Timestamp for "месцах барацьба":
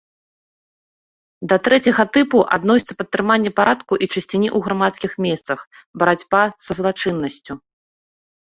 5.27-6.41